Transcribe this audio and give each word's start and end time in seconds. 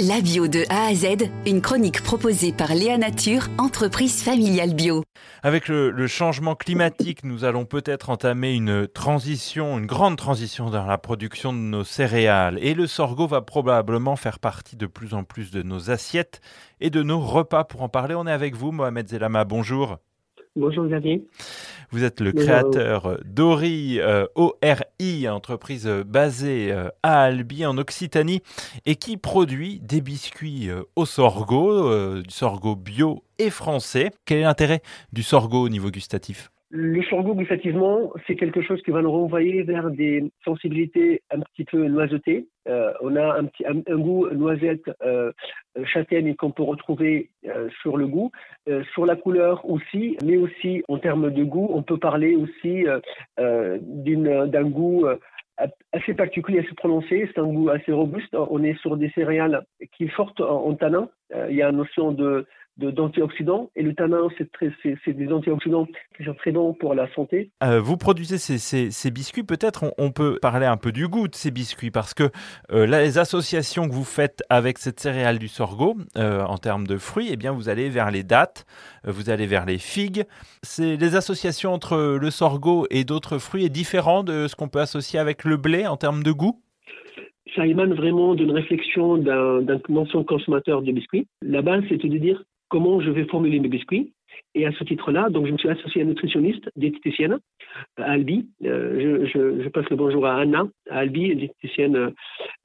La 0.00 0.20
bio 0.20 0.48
de 0.48 0.64
A 0.70 0.88
à 0.88 0.94
Z, 0.94 1.30
une 1.46 1.60
chronique 1.60 2.02
proposée 2.02 2.52
par 2.52 2.74
Léa 2.74 2.98
Nature, 2.98 3.42
entreprise 3.58 4.24
familiale 4.24 4.74
bio. 4.74 5.04
Avec 5.44 5.68
le, 5.68 6.06
changement 6.08 6.56
climatique, 6.56 7.22
nous 7.22 7.44
allons 7.44 7.64
peut-être 7.64 8.10
entamer 8.10 8.54
une 8.54 8.88
transition, 8.88 9.78
une 9.78 9.86
grande 9.86 10.16
transition 10.16 10.68
dans 10.68 10.84
la 10.84 10.98
production 10.98 11.52
de 11.52 11.58
nos 11.58 11.84
céréales. 11.84 12.58
Et 12.60 12.74
le 12.74 12.88
sorgho 12.88 13.28
va 13.28 13.40
probablement 13.40 14.16
faire 14.16 14.40
partie 14.40 14.74
de 14.74 14.86
plus 14.86 15.14
en 15.14 15.22
plus 15.22 15.52
de 15.52 15.62
nos 15.62 15.92
assiettes 15.92 16.40
et 16.80 16.90
de 16.90 17.04
nos 17.04 17.20
repas. 17.20 17.62
Pour 17.62 17.82
en 17.82 17.88
parler, 17.88 18.16
on 18.16 18.26
est 18.26 18.32
avec 18.32 18.56
vous, 18.56 18.72
Mohamed 18.72 19.06
Zelama. 19.06 19.44
Bonjour. 19.44 19.98
Bonjour 20.56 20.86
Xavier. 20.86 21.24
Vous 21.94 22.02
êtes 22.02 22.20
le 22.20 22.32
créateur 22.32 23.20
d'Ori 23.24 24.00
euh, 24.00 24.26
ORI, 24.34 25.28
entreprise 25.28 25.86
basée 25.86 26.72
euh, 26.72 26.88
à 27.04 27.22
Albi 27.22 27.64
en 27.64 27.78
Occitanie 27.78 28.42
et 28.84 28.96
qui 28.96 29.16
produit 29.16 29.78
des 29.78 30.00
biscuits 30.00 30.70
euh, 30.70 30.82
au 30.96 31.06
sorgho, 31.06 32.20
du 32.20 32.30
sorgho 32.30 32.74
bio 32.74 33.22
et 33.38 33.48
français. 33.48 34.10
Quel 34.24 34.38
est 34.38 34.42
l'intérêt 34.42 34.82
du 35.12 35.22
sorgho 35.22 35.62
au 35.62 35.68
niveau 35.68 35.92
gustatif? 35.92 36.50
Le 36.76 37.04
sorgho, 37.04 37.36
gustativement, 37.36 38.12
c'est 38.26 38.34
quelque 38.34 38.60
chose 38.60 38.82
qui 38.82 38.90
va 38.90 39.00
nous 39.00 39.12
renvoyer 39.12 39.62
vers 39.62 39.92
des 39.92 40.24
sensibilités 40.44 41.22
un 41.30 41.38
petit 41.38 41.64
peu 41.64 41.86
noisotées. 41.86 42.48
Euh, 42.66 42.92
on 43.00 43.14
a 43.14 43.38
un, 43.38 43.44
petit, 43.44 43.64
un, 43.64 43.96
goût 43.96 44.28
noisette, 44.30 44.90
euh, 45.04 45.30
châtaigne 45.84 46.34
qu'on 46.34 46.50
peut 46.50 46.64
retrouver 46.64 47.30
euh, 47.46 47.68
sur 47.80 47.96
le 47.96 48.08
goût, 48.08 48.32
sur 48.92 49.06
la 49.06 49.14
couleur 49.14 49.64
aussi, 49.70 50.16
mais 50.24 50.36
aussi 50.36 50.82
en 50.88 50.98
termes 50.98 51.30
de 51.30 51.44
goût, 51.44 51.70
on 51.72 51.84
peut 51.84 51.98
parler 51.98 52.34
aussi 52.34 52.84
d'un 53.36 54.68
goût 54.68 55.06
assez 55.92 56.14
particulier, 56.14 56.58
assez 56.58 56.74
prononcé. 56.74 57.30
C'est 57.32 57.40
un 57.40 57.46
goût 57.46 57.68
assez 57.68 57.92
robuste. 57.92 58.34
On 58.34 58.64
est 58.64 58.76
sur 58.80 58.96
des 58.96 59.10
céréales 59.10 59.64
qui 59.96 60.08
sont 60.08 60.14
fortes 60.14 60.40
en, 60.40 60.66
en 60.66 60.74
tanin. 60.74 61.08
il 61.48 61.54
y 61.54 61.62
a 61.62 61.68
une 61.68 61.76
notion 61.76 62.10
de 62.10 62.46
d'antioxydants. 62.76 63.70
Et 63.76 63.82
le 63.82 63.94
tanin, 63.94 64.28
c'est 64.38 65.12
des 65.12 65.32
antioxydants 65.32 65.86
qui 66.16 66.24
sont 66.24 66.34
très 66.34 66.52
bons 66.52 66.74
pour 66.74 66.94
la 66.94 67.12
santé. 67.14 67.50
Euh, 67.62 67.80
vous 67.80 67.96
produisez 67.96 68.38
ces, 68.38 68.58
ces, 68.58 69.10
biscuits. 69.10 69.44
Peut-être 69.44 69.94
on, 69.98 70.10
peut 70.10 70.38
parler 70.40 70.66
un 70.66 70.76
peu 70.76 70.92
du 70.92 71.08
goût 71.08 71.28
de 71.28 71.34
ces 71.34 71.50
biscuits 71.50 71.90
parce 71.90 72.14
que 72.14 72.30
euh, 72.72 72.86
les 72.86 73.18
associations 73.18 73.88
que 73.88 73.92
vous 73.92 74.04
faites 74.04 74.42
avec 74.48 74.78
cette 74.78 75.00
céréale 75.00 75.38
du 75.38 75.48
sorgho 75.48 75.96
euh, 76.16 76.42
en 76.42 76.58
termes 76.58 76.86
de 76.86 76.96
fruits, 76.96 77.28
eh 77.30 77.36
bien, 77.36 77.52
vous 77.52 77.68
allez 77.68 77.88
vers 77.88 78.10
les 78.10 78.22
dattes, 78.22 78.66
vous 79.04 79.30
allez 79.30 79.46
vers 79.46 79.66
les 79.66 79.78
figues. 79.78 80.24
Les 80.78 81.16
associations 81.16 81.72
entre 81.72 82.18
le 82.20 82.30
sorgho 82.30 82.86
et 82.90 83.04
d'autres 83.04 83.38
fruits 83.38 83.64
est 83.64 83.70
différent 83.70 84.24
de 84.24 84.48
ce 84.48 84.56
qu'on 84.56 84.68
peut 84.68 84.80
associer 84.80 85.18
avec 85.18 85.44
le 85.44 85.56
blé 85.56 85.86
en 85.86 85.96
termes 85.96 86.22
de 86.22 86.32
goût? 86.32 86.60
Ça 87.54 87.66
émane 87.66 87.94
vraiment 87.94 88.34
d'une 88.34 88.50
réflexion 88.50 89.16
d'un 89.16 89.64
ancien 89.94 90.24
consommateur 90.24 90.82
de 90.82 90.90
biscuits. 90.90 91.28
La 91.40 91.62
base, 91.62 91.84
c'est 91.88 92.02
de 92.02 92.18
dire 92.18 92.42
comment 92.74 93.00
je 93.00 93.10
vais 93.10 93.24
formuler 93.26 93.60
mes 93.60 93.68
biscuits. 93.68 94.12
Et 94.56 94.66
à 94.66 94.72
ce 94.72 94.82
titre-là, 94.82 95.30
donc 95.30 95.46
je 95.46 95.52
me 95.52 95.58
suis 95.58 95.68
associé 95.68 96.00
à 96.00 96.02
une 96.02 96.10
nutritionniste, 96.10 96.68
diététicienne, 96.74 97.38
à 97.96 98.10
Albi. 98.10 98.48
Euh, 98.64 99.28
je, 99.32 99.68
passe 99.68 99.88
le 99.90 99.96
bonjour 99.96 100.26
à 100.26 100.40
Anna, 100.40 100.66
à 100.90 100.98
Albi, 100.98 101.36
diététicienne 101.36 101.94
euh, 101.94 102.10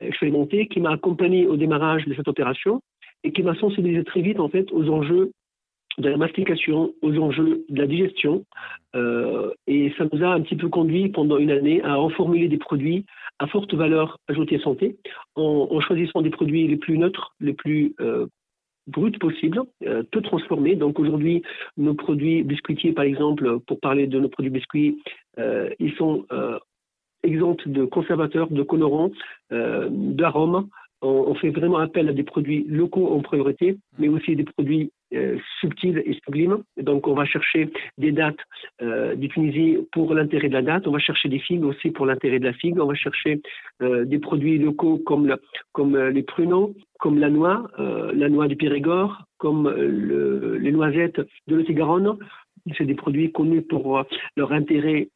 expérimentée, 0.00 0.66
qui 0.66 0.80
m'a 0.80 0.92
accompagné 0.92 1.46
au 1.46 1.58
démarrage 1.58 2.06
de 2.06 2.14
cette 2.14 2.26
opération 2.26 2.80
et 3.22 3.32
qui 3.32 3.42
m'a 3.42 3.54
sensibilisé 3.56 4.02
très 4.02 4.22
vite 4.22 4.40
en 4.40 4.48
fait 4.48 4.72
aux 4.72 4.88
enjeux 4.88 5.32
de 5.98 6.08
la 6.08 6.16
mastication, 6.16 6.94
aux 7.02 7.14
enjeux 7.18 7.66
de 7.68 7.78
la 7.78 7.86
digestion. 7.86 8.46
Euh, 8.96 9.50
et 9.66 9.92
ça 9.98 10.04
nous 10.10 10.24
a 10.24 10.28
un 10.28 10.40
petit 10.40 10.56
peu 10.56 10.70
conduit 10.70 11.10
pendant 11.10 11.36
une 11.36 11.50
année 11.50 11.82
à 11.82 11.96
reformuler 11.96 12.48
des 12.48 12.56
produits 12.56 13.04
à 13.40 13.46
forte 13.46 13.74
valeur 13.74 14.16
ajoutée 14.26 14.58
santé, 14.58 14.96
en, 15.36 15.80
choisissant 15.80 16.22
des 16.22 16.30
produits 16.30 16.66
les 16.66 16.76
plus 16.76 16.96
neutres, 16.96 17.34
les 17.40 17.52
plus 17.52 17.94
brut 18.88 19.18
possible, 19.18 19.62
euh, 19.86 20.02
tout 20.10 20.20
transformé. 20.20 20.74
Donc 20.74 20.98
aujourd'hui, 20.98 21.42
nos 21.76 21.94
produits 21.94 22.42
biscuitiers, 22.42 22.92
par 22.92 23.04
exemple, 23.04 23.60
pour 23.60 23.78
parler 23.80 24.06
de 24.06 24.18
nos 24.18 24.28
produits 24.28 24.50
biscuits, 24.50 24.98
euh, 25.38 25.70
ils 25.78 25.94
sont 25.94 26.24
euh, 26.32 26.58
exempts 27.22 27.66
de 27.66 27.84
conservateurs, 27.84 28.48
de 28.50 28.62
colorants, 28.62 29.10
d'arômes. 29.50 30.68
On, 31.00 31.34
fait 31.34 31.50
vraiment 31.50 31.78
appel 31.78 32.08
à 32.08 32.12
des 32.12 32.24
produits 32.24 32.64
locaux 32.68 33.14
en 33.14 33.20
priorité, 33.20 33.78
mais 33.98 34.08
aussi 34.08 34.34
des 34.34 34.44
produits 34.44 34.90
subtils 35.60 36.02
et 36.04 36.18
sublimes. 36.24 36.62
Donc 36.76 37.08
on 37.08 37.14
va 37.14 37.24
chercher 37.24 37.70
des 37.96 38.12
dates 38.12 38.38
du 39.16 39.28
Tunisie 39.28 39.78
pour 39.92 40.14
l'intérêt 40.14 40.48
de 40.48 40.54
la 40.54 40.62
date, 40.62 40.86
on 40.86 40.92
va 40.92 40.98
chercher 40.98 41.28
des 41.28 41.38
figues 41.38 41.64
aussi 41.64 41.90
pour 41.90 42.06
l'intérêt 42.06 42.38
de 42.38 42.44
la 42.44 42.52
figue, 42.52 42.78
on 42.78 42.86
va 42.86 42.94
chercher 42.94 43.40
des 43.80 44.18
produits 44.18 44.58
locaux 44.58 44.98
comme, 44.98 45.36
comme 45.72 45.96
les 45.96 46.22
pruneaux, 46.22 46.74
comme 46.98 47.18
la 47.18 47.30
noix, 47.30 47.70
euh, 47.78 48.12
la 48.14 48.28
noix 48.28 48.48
du 48.48 48.56
Périgord, 48.56 49.22
comme 49.38 49.66
euh, 49.66 50.58
les 50.58 50.72
noisettes 50.72 51.20
de 51.46 51.56
Lot-et-Garonne. 51.56 52.18
C'est 52.76 52.84
des 52.84 52.94
produits 52.94 53.32
connus 53.32 53.62
pour 53.62 53.98
euh, 53.98 54.02
leur 54.36 54.52
intérêt 54.52 55.08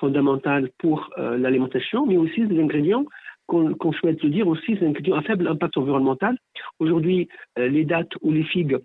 fondamental 0.00 0.68
pour 0.78 1.10
l'alimentation, 1.16 2.04
mais 2.04 2.16
aussi 2.16 2.44
des 2.44 2.60
ingrédients 2.60 3.04
qu'on 3.46 3.92
souhaite 3.92 4.26
dire 4.26 4.48
aussi, 4.48 4.74
des 4.74 4.84
ingrédients 4.84 5.14
à 5.14 5.22
faible 5.22 5.46
impact 5.46 5.76
environnemental. 5.76 6.36
Aujourd'hui, 6.80 7.28
les 7.56 7.84
dattes 7.84 8.10
ou 8.20 8.32
les 8.32 8.42
figues, 8.42 8.78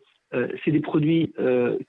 c'est 0.63 0.71
des 0.71 0.79
produits 0.79 1.33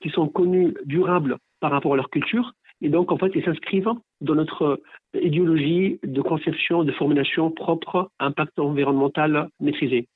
qui 0.00 0.10
sont 0.10 0.28
connus 0.28 0.74
durables 0.84 1.38
par 1.60 1.70
rapport 1.70 1.94
à 1.94 1.96
leur 1.96 2.10
culture. 2.10 2.52
Et 2.82 2.88
donc, 2.88 3.10
en 3.10 3.16
fait, 3.16 3.32
ils 3.34 3.44
s'inscrivent 3.44 3.92
dans 4.20 4.34
notre 4.34 4.80
idéologie 5.14 5.98
de 6.02 6.20
conception, 6.20 6.84
de 6.84 6.92
formulation 6.92 7.50
propre, 7.50 8.10
impact 8.18 8.58
environnemental 8.58 9.48
maîtrisé. 9.60 10.06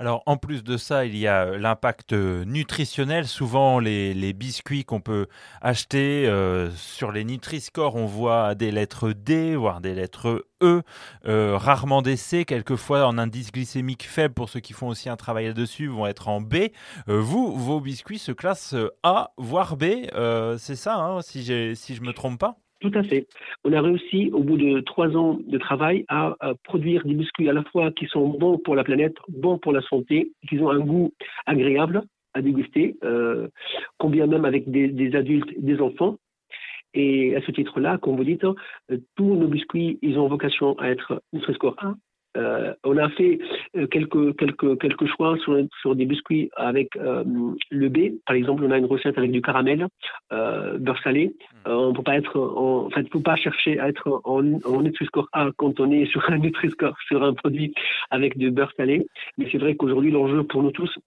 Alors 0.00 0.22
en 0.24 0.38
plus 0.38 0.64
de 0.64 0.78
ça, 0.78 1.04
il 1.04 1.14
y 1.14 1.26
a 1.26 1.42
euh, 1.42 1.58
l'impact 1.58 2.14
euh, 2.14 2.46
nutritionnel. 2.46 3.26
Souvent 3.26 3.78
les, 3.78 4.32
biscuits 4.32 4.82
qu'on 4.82 5.02
peut 5.02 5.26
acheter 5.60 6.26
euh, 6.26 6.70
sur 6.70 7.12
les 7.12 7.22
Nutri-Score, 7.22 7.96
on 7.96 8.06
voit 8.06 8.54
des 8.54 8.70
lettres 8.70 9.12
D, 9.12 9.56
voire 9.56 9.82
des 9.82 9.94
lettres 9.94 10.46
E, 10.62 10.82
rarement 11.26 12.00
des 12.00 12.16
C, 12.16 12.46
quelquefois 12.46 13.06
en 13.06 13.18
indice 13.18 13.52
glycémique 13.52 14.08
faible 14.08 14.32
pour 14.32 14.48
ceux 14.48 14.60
qui 14.60 14.72
font 14.72 14.88
aussi 14.88 15.10
un 15.10 15.16
travail 15.16 15.48
là-dessus, 15.48 15.88
vont 15.88 16.06
être 16.06 16.28
en 16.28 16.40
B. 16.40 16.68
vous, 17.06 17.54
vos 17.54 17.80
biscuits 17.80 18.18
se 18.18 18.32
classent 18.32 18.76
A, 19.02 19.32
voire 19.36 19.76
B, 19.76 19.84
c'est 20.58 20.76
ça, 20.76 20.96
hein, 20.96 21.20
si, 21.20 21.44
si 21.76 21.94
je 21.94 22.00
ne 22.00 22.06
me 22.06 22.12
trompe 22.14 22.38
pas? 22.38 22.56
Tout 22.80 22.90
à 22.94 23.02
fait. 23.02 23.28
On 23.64 23.72
a 23.72 23.80
réussi, 23.80 24.30
au 24.32 24.42
bout 24.42 24.56
de 24.56 24.80
trois 24.80 25.14
ans 25.16 25.38
de 25.46 25.58
travail, 25.58 26.04
à, 26.08 26.36
produire 26.64 27.04
des 27.04 27.14
biscuits 27.14 27.48
à 27.48 27.52
la 27.52 27.62
fois 27.64 27.92
qui 27.92 28.06
sont 28.06 28.28
bons 28.28 28.58
pour 28.58 28.74
la 28.74 28.84
planète, 28.84 29.16
bons 29.28 29.58
pour 29.58 29.72
la 29.72 29.82
santé, 29.82 30.32
qui 30.48 30.58
ont 30.60 30.70
un 30.70 30.80
goût 30.80 31.12
agréable 31.46 32.02
à 32.32 32.42
déguster, 32.42 32.96
euh, 33.04 33.48
combien 33.98 34.26
même 34.26 34.44
avec 34.44 34.70
des, 34.70 35.14
adultes 35.14 35.50
et 35.56 35.60
des 35.60 35.80
enfants. 35.80 36.16
Et 36.94 37.36
à 37.36 37.42
ce 37.42 37.50
titre-là, 37.52 37.98
comme 37.98 38.16
vous 38.16 38.24
dites, 38.24 38.44
euh, 38.44 38.54
tous 39.16 39.34
nos 39.36 39.46
biscuits, 39.46 39.98
ils 40.02 40.18
ont 40.18 40.28
vocation 40.28 40.78
à 40.78 40.88
être 40.88 41.22
Nutri-Score 41.32 41.76
1, 41.82 41.96
euh, 42.36 42.72
on 42.84 42.96
a 42.96 43.08
fait 43.10 43.38
euh, 43.76 43.86
quelques, 43.88 44.36
quelques, 44.36 44.78
quelques 44.80 45.06
choix 45.06 45.36
sur, 45.38 45.56
sur 45.80 45.96
des 45.96 46.06
biscuits 46.06 46.50
avec 46.56 46.96
euh, 46.96 47.24
le 47.70 47.88
B. 47.88 48.20
Par 48.24 48.36
exemple, 48.36 48.64
on 48.64 48.70
a 48.70 48.78
une 48.78 48.84
recette 48.84 49.18
avec 49.18 49.32
du 49.32 49.42
caramel, 49.42 49.88
beurre 50.30 51.02
salé. 51.02 51.34
Hmm. 51.66 51.70
on 51.70 51.92
peut 51.92 52.02
pas 52.02 52.16
être, 52.16 52.38
en, 52.38 52.86
en 52.86 52.90
fait, 52.90 53.08
faut 53.10 53.20
pas 53.20 53.36
chercher 53.36 53.78
à 53.78 53.88
être 53.88 54.20
en, 54.24 54.60
en 54.64 54.82
Nutri-Score 54.82 55.28
A 55.32 55.50
quand 55.56 55.80
on 55.80 55.90
est 55.90 56.06
sur 56.06 56.28
un 56.30 56.38
Nutri-Score 56.38 56.96
sur 57.06 57.22
un 57.22 57.34
produit 57.34 57.74
avec 58.10 58.38
du 58.38 58.50
beurre 58.50 58.72
salé. 58.76 59.06
Mais 59.36 59.48
c'est 59.50 59.58
vrai 59.58 59.74
qu'aujourd'hui, 59.74 60.10
l'enjeu 60.10 60.44
pour 60.44 60.62
nous 60.62 60.70
tous, 60.70 60.98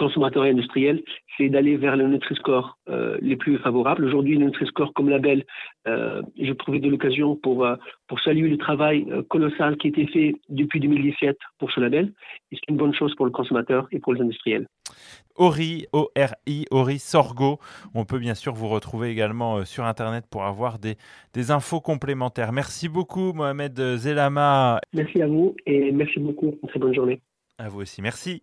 consommateurs 0.00 0.46
et 0.46 0.50
industriels, 0.50 1.02
c'est 1.36 1.50
d'aller 1.50 1.76
vers 1.76 1.94
le 1.94 2.08
Nutri-Score 2.08 2.78
euh, 2.88 3.18
les 3.20 3.36
plus 3.36 3.58
favorables. 3.58 4.04
Aujourd'hui, 4.04 4.38
le 4.38 4.46
Nutri-Score 4.46 4.94
comme 4.94 5.10
label, 5.10 5.44
euh, 5.86 6.22
je 6.40 6.52
profite 6.54 6.82
de 6.82 6.88
l'occasion 6.88 7.36
pour, 7.36 7.66
euh, 7.66 7.76
pour 8.08 8.18
saluer 8.20 8.48
le 8.48 8.56
travail 8.56 9.06
euh, 9.10 9.22
colossal 9.22 9.76
qui 9.76 9.88
a 9.88 9.90
été 9.90 10.06
fait 10.06 10.34
depuis 10.48 10.80
2017 10.80 11.36
pour 11.58 11.70
ce 11.70 11.80
label. 11.80 12.12
Et 12.50 12.56
c'est 12.56 12.70
une 12.70 12.78
bonne 12.78 12.94
chose 12.94 13.14
pour 13.14 13.26
le 13.26 13.32
consommateur 13.32 13.86
et 13.92 13.98
pour 13.98 14.14
les 14.14 14.22
industriels. 14.22 14.66
Ori, 15.36 15.86
O-R-I, 15.92 16.64
Ori 16.70 16.98
Sorgo. 16.98 17.58
On 17.94 18.04
peut 18.06 18.18
bien 18.18 18.34
sûr 18.34 18.54
vous 18.54 18.68
retrouver 18.68 19.10
également 19.10 19.64
sur 19.66 19.84
Internet 19.84 20.24
pour 20.30 20.44
avoir 20.44 20.78
des, 20.78 20.96
des 21.34 21.50
infos 21.50 21.80
complémentaires. 21.80 22.52
Merci 22.52 22.88
beaucoup, 22.88 23.32
Mohamed 23.34 23.78
Zelama. 23.96 24.80
Merci 24.94 25.20
à 25.20 25.26
vous 25.26 25.54
et 25.66 25.92
merci 25.92 26.18
beaucoup. 26.18 26.54
Une 26.62 26.68
très 26.68 26.80
bonne 26.80 26.94
journée. 26.94 27.20
À 27.58 27.68
vous 27.68 27.82
aussi. 27.82 28.00
Merci. 28.00 28.42